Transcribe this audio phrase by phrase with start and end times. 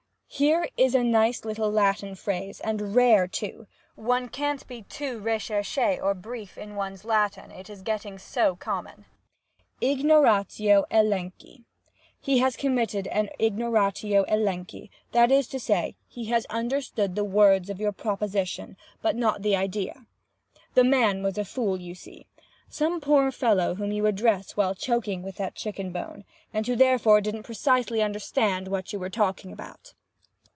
[0.33, 6.01] "Here is a nice little Latin phrase, and rare too, (one can't be too recherché
[6.01, 11.65] or brief in one's Latin, it's getting so common—ignoratio elenchi.
[12.17, 17.81] He has committed an ignoratio elenchi—that is to say, he has understood the words of
[17.81, 20.05] your proposition, but not the idea.
[20.75, 22.25] The man was a fool, you see.
[22.69, 26.23] Some poor fellow whom you address while choking with that chicken bone,
[26.53, 29.93] and who therefore didn't precisely understand what you were talking about.